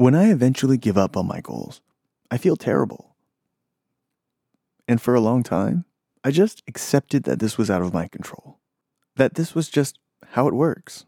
[0.00, 1.82] When I eventually give up on my goals,
[2.30, 3.16] I feel terrible.
[4.88, 5.84] And for a long time,
[6.24, 8.60] I just accepted that this was out of my control,
[9.16, 11.04] that this was just how it works.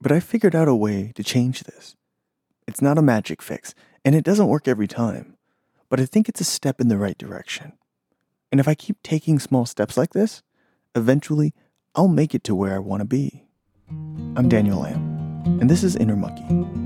[0.00, 1.96] But I figured out a way to change this.
[2.68, 3.74] It's not a magic fix,
[4.04, 5.36] and it doesn't work every time,
[5.88, 7.72] but I think it's a step in the right direction.
[8.52, 10.44] And if I keep taking small steps like this,
[10.94, 11.52] eventually
[11.96, 13.48] I'll make it to where I want to be.
[14.36, 16.79] I'm Daniel Lamb, and this is Inner Monkey.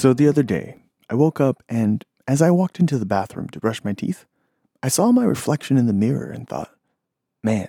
[0.00, 0.76] So the other day,
[1.10, 4.24] I woke up and as I walked into the bathroom to brush my teeth,
[4.82, 6.70] I saw my reflection in the mirror and thought,
[7.44, 7.68] man,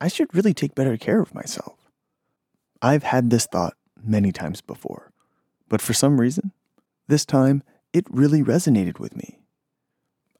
[0.00, 1.90] I should really take better care of myself.
[2.80, 5.10] I've had this thought many times before,
[5.68, 6.52] but for some reason,
[7.08, 9.40] this time it really resonated with me.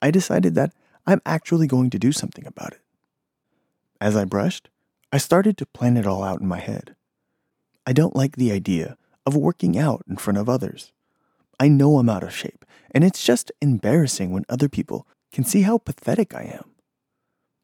[0.00, 0.72] I decided that
[1.08, 2.82] I'm actually going to do something about it.
[4.00, 4.68] As I brushed,
[5.12, 6.96] I started to plan it all out in my head.
[7.86, 10.92] I don't like the idea of working out in front of others.
[11.60, 15.62] I know I'm out of shape, and it's just embarrassing when other people can see
[15.62, 16.72] how pathetic I am.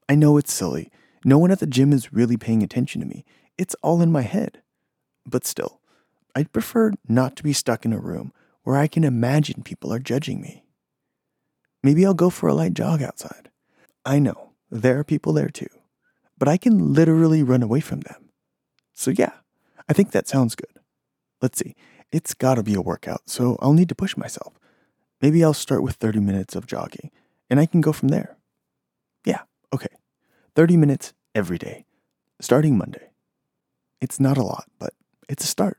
[0.09, 0.91] I know it's silly.
[1.25, 3.25] No one at the gym is really paying attention to me.
[3.59, 4.63] It's all in my head.
[5.27, 5.81] But still,
[6.35, 9.99] I'd prefer not to be stuck in a room where I can imagine people are
[9.99, 10.65] judging me.
[11.83, 13.51] Maybe I'll go for a light jog outside.
[14.05, 15.69] I know there are people there too,
[16.43, 18.31] but I can literally run away from them.
[18.95, 19.31] So, yeah,
[19.89, 20.81] I think that sounds good.
[21.41, 21.77] Let's see,
[22.11, 24.53] it's gotta be a workout, so I'll need to push myself.
[25.21, 27.13] Maybe I'll start with 30 minutes of jogging,
[27.49, 28.39] and I can go from there.
[29.25, 29.95] Yeah, okay.
[30.57, 31.85] 30 minutes every day,
[32.41, 33.11] starting Monday.
[34.01, 34.95] It's not a lot, but
[35.29, 35.79] it's a start.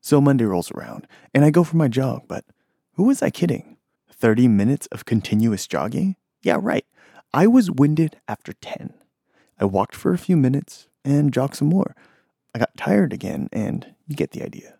[0.00, 2.46] So Monday rolls around, and I go for my jog, but
[2.94, 3.76] who was I kidding?
[4.10, 6.16] 30 minutes of continuous jogging?
[6.42, 6.86] Yeah, right.
[7.34, 8.94] I was winded after 10.
[9.64, 11.96] I walked for a few minutes and jogged some more.
[12.54, 14.76] I got tired again, and you get the idea.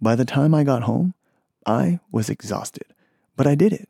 [0.00, 1.14] By the time I got home,
[1.64, 2.94] I was exhausted,
[3.36, 3.88] but I did it.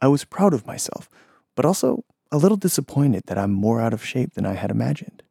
[0.00, 1.08] I was proud of myself,
[1.56, 5.24] but also a little disappointed that I'm more out of shape than I had imagined.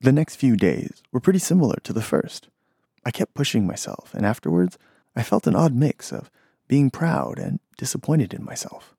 [0.00, 2.48] The next few days were pretty similar to the first.
[3.04, 4.78] I kept pushing myself, and afterwards,
[5.14, 6.30] I felt an odd mix of
[6.68, 8.96] being proud and disappointed in myself.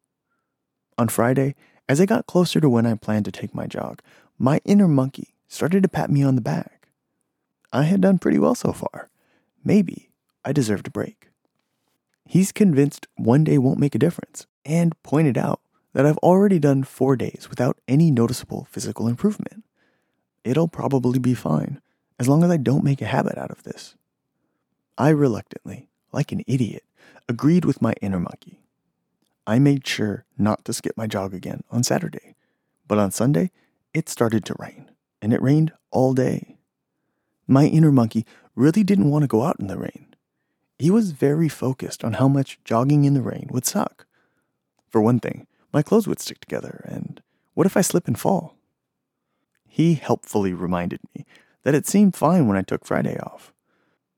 [1.00, 1.56] On Friday,
[1.92, 4.02] as I got closer to when I planned to take my jog,
[4.40, 6.88] my inner monkey started to pat me on the back.
[7.74, 9.10] I had done pretty well so far.
[9.62, 10.10] Maybe
[10.46, 11.32] I deserved a break.
[12.26, 15.60] He's convinced one day won't make a difference and pointed out
[15.92, 19.66] that I've already done four days without any noticeable physical improvement.
[20.46, 21.82] It'll probably be fine
[22.18, 23.96] as long as I don't make a habit out of this.
[24.98, 26.86] I reluctantly, like an idiot,
[27.28, 28.61] agreed with my inner monkey.
[29.48, 32.36] I made sure not to skip my jog again on Saturday,
[32.88, 33.52] but on Sunday,
[33.94, 34.92] it started to rain,
[35.22, 36.58] and it rained all day.
[37.48, 38.26] My inner monkey
[38.56, 40.12] really didn't want to go out in the rain,
[40.82, 44.08] he was very focused on how much jogging in the rain would suck.
[44.90, 47.22] For one thing, my clothes would stick together, and
[47.54, 48.56] what if I slip and fall?
[49.68, 51.28] He helpfully reminded me
[51.62, 53.54] that it seemed fine when I took Friday off,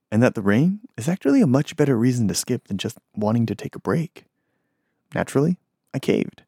[0.10, 3.46] and that the rain is actually a much better reason to skip than just wanting
[3.48, 4.24] to take a break.
[5.14, 5.58] Naturally,
[5.94, 6.44] I caved.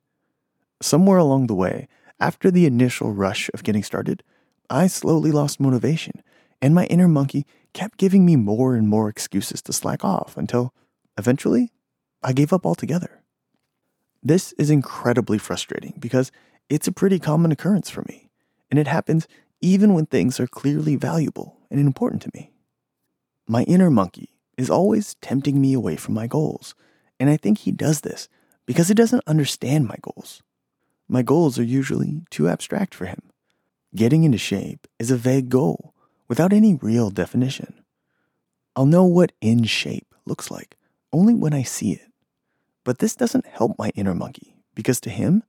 [0.81, 1.87] Somewhere along the way,
[2.19, 4.23] after the initial rush of getting started,
[4.69, 6.23] I slowly lost motivation,
[6.61, 10.73] and my inner monkey kept giving me more and more excuses to slack off until
[11.17, 11.71] eventually
[12.23, 13.21] I gave up altogether.
[14.23, 16.31] This is incredibly frustrating because
[16.69, 18.29] it's a pretty common occurrence for me,
[18.71, 19.27] and it happens
[19.61, 22.51] even when things are clearly valuable and important to me.
[23.47, 26.73] My inner monkey is always tempting me away from my goals,
[27.19, 28.27] and I think he does this
[28.65, 30.41] because he doesn't understand my goals.
[31.07, 33.21] My goals are usually too abstract for him.
[33.95, 35.93] Getting into shape is a vague goal
[36.27, 37.81] without any real definition.
[38.75, 40.75] I'll know what in shape looks like
[41.13, 42.11] only when I see it.
[42.83, 45.43] But this doesn't help my inner monkey because to him,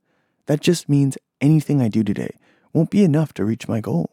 [0.45, 2.37] that just means anything I do today
[2.73, 4.09] won't be enough to reach my goal.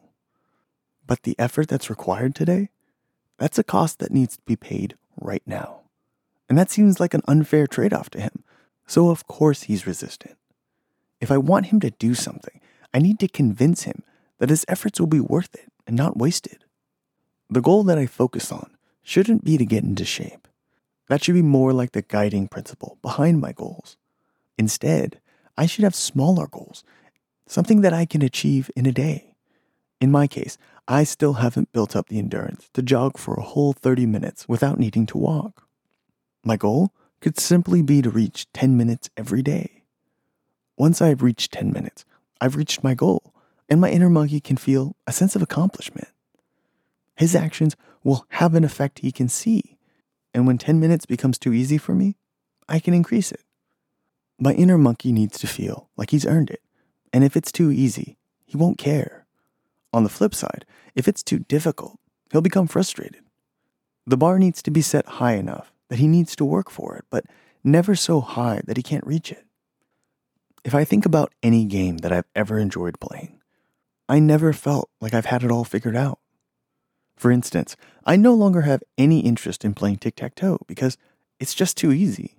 [1.07, 2.71] But the effort that's required today,
[3.39, 5.81] that's a cost that needs to be paid right now.
[6.49, 8.44] And that seems like an unfair trade off to him.
[8.87, 10.37] So, of course, he's resistant.
[11.21, 12.61] If I want him to do something,
[12.93, 14.03] I need to convince him
[14.39, 16.65] that his efforts will be worth it and not wasted.
[17.49, 20.49] The goal that I focus on shouldn't be to get into shape.
[21.09, 23.97] That should be more like the guiding principle behind my goals.
[24.59, 25.21] Instead,
[25.57, 26.85] I should have smaller goals,
[27.47, 29.35] something that I can achieve in a day.
[30.01, 30.59] In my case,
[30.89, 34.79] I still haven't built up the endurance to jog for a whole 30 minutes without
[34.79, 35.67] needing to walk.
[36.45, 36.93] My goal
[37.25, 39.83] could simply be to reach 10 minutes every day.
[40.77, 42.05] Once I've reached 10 minutes,
[42.39, 43.33] I've reached my goal
[43.67, 46.09] and my inner monkey can feel a sense of accomplishment.
[47.17, 49.79] His actions will have an effect he can see,
[50.35, 52.17] and when 10 minutes becomes too easy for me,
[52.69, 53.41] I can increase it.
[54.39, 56.61] My inner monkey needs to feel like he's earned it,
[57.11, 59.25] and if it's too easy, he won't care.
[59.95, 61.99] On the flip side, if it's too difficult,
[62.31, 63.23] he'll become frustrated.
[64.07, 67.05] The bar needs to be set high enough that he needs to work for it,
[67.09, 67.25] but
[67.63, 69.45] never so high that he can't reach it.
[70.65, 73.41] If I think about any game that I've ever enjoyed playing,
[74.09, 76.19] I never felt like I've had it all figured out.
[77.15, 80.99] For instance, I no longer have any interest in playing tic tac toe because
[81.39, 82.35] it's just too easy.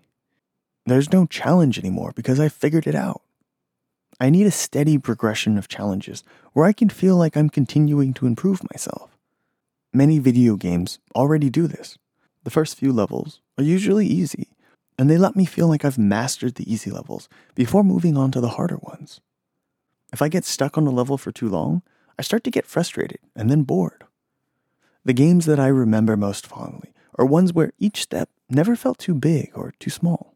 [0.85, 3.21] There's no challenge anymore because I figured it out.
[4.19, 8.27] I need a steady progression of challenges where I can feel like I'm continuing to
[8.27, 9.17] improve myself.
[9.93, 11.97] Many video games already do this.
[12.43, 14.49] The first few levels are usually easy,
[14.97, 18.41] and they let me feel like I've mastered the easy levels before moving on to
[18.41, 19.21] the harder ones.
[20.13, 21.81] If I get stuck on a level for too long,
[22.17, 24.05] I start to get frustrated and then bored.
[25.03, 29.13] The games that I remember most fondly are ones where each step never felt too
[29.13, 30.35] big or too small.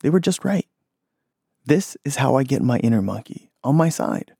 [0.00, 0.66] They were just right.
[1.64, 4.34] This is how I get my inner monkey on my side,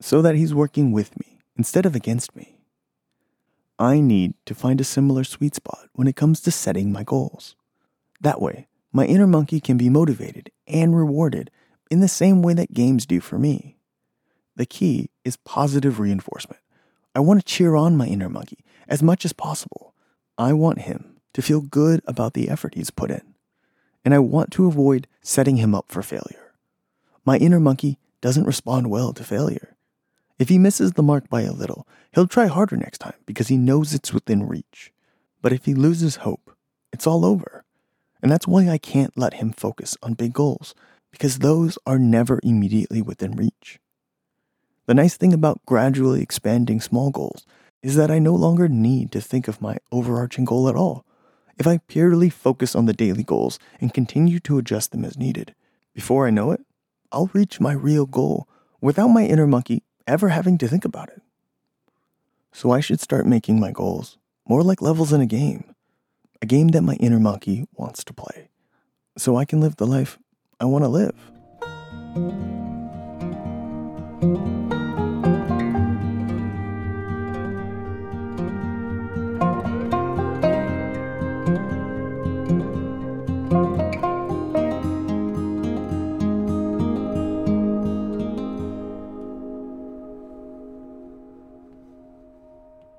[0.00, 2.56] so that he's working with me instead of against me.
[3.78, 7.56] I need to find a similar sweet spot when it comes to setting my goals.
[8.20, 11.50] That way, my inner monkey can be motivated and rewarded
[11.90, 13.78] in the same way that games do for me.
[14.56, 16.60] The key is positive reinforcement.
[17.14, 19.94] I want to cheer on my inner monkey as much as possible.
[20.36, 23.34] I want him to feel good about the effort he's put in.
[24.04, 26.54] And I want to avoid setting him up for failure.
[27.24, 29.76] My inner monkey doesn't respond well to failure.
[30.38, 33.56] If he misses the mark by a little, he'll try harder next time because he
[33.56, 34.92] knows it's within reach.
[35.42, 36.56] But if he loses hope,
[36.92, 37.59] it's all over.
[38.22, 40.74] And that's why I can't let him focus on big goals,
[41.10, 43.78] because those are never immediately within reach.
[44.86, 47.46] The nice thing about gradually expanding small goals
[47.82, 51.04] is that I no longer need to think of my overarching goal at all.
[51.58, 55.54] If I purely focus on the daily goals and continue to adjust them as needed,
[55.94, 56.60] before I know it,
[57.12, 58.48] I'll reach my real goal
[58.80, 61.22] without my inner monkey ever having to think about it.
[62.52, 64.16] So I should start making my goals
[64.48, 65.69] more like levels in a game,
[66.42, 68.48] a game that my inner monkey wants to play,
[69.18, 70.18] so I can live the life
[70.58, 71.14] I want to live.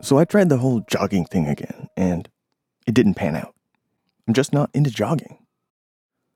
[0.04, 2.28] So I tried the whole jogging thing again, and
[2.92, 3.56] it didn't pan out.
[4.28, 5.38] I'm just not into jogging.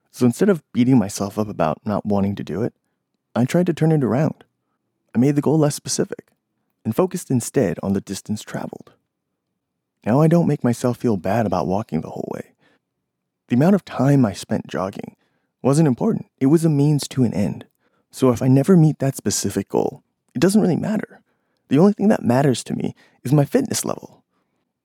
[0.09, 2.73] So instead of beating myself up about not wanting to do it,
[3.35, 4.45] I tried to turn it around.
[5.13, 6.29] I made the goal less specific
[6.85, 8.93] and focused instead on the distance traveled.
[10.05, 12.53] Now I don't make myself feel bad about walking the whole way.
[13.49, 15.17] The amount of time I spent jogging
[15.61, 17.65] wasn't important, it was a means to an end.
[18.11, 20.03] So if I never meet that specific goal,
[20.33, 21.19] it doesn't really matter.
[21.67, 24.14] The only thing that matters to me is my fitness level.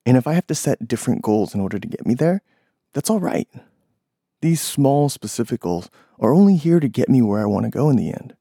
[0.07, 2.43] And if I have to set different goals in order to get me there,
[2.93, 3.49] that's all right.
[4.41, 7.91] These small, specific goals are only here to get me where I want to go
[7.91, 8.35] in the end.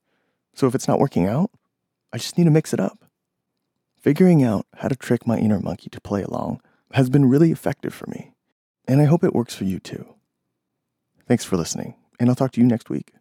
[0.53, 1.51] So if it's not working out,
[2.11, 3.05] I just need to mix it up.
[4.01, 6.61] Figuring out how to trick my inner monkey to play along
[6.93, 8.33] has been really effective for me,
[8.87, 10.15] and I hope it works for you too.
[11.27, 13.13] Thanks for listening, and I'll talk to you next week.